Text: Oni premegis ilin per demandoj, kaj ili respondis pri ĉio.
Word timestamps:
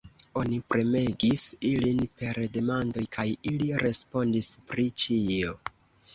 Oni 0.41 0.55
premegis 0.73 1.43
ilin 1.71 1.99
per 2.21 2.39
demandoj, 2.57 3.05
kaj 3.19 3.27
ili 3.53 3.69
respondis 3.85 4.51
pri 4.73 4.89
ĉio. 5.05 5.55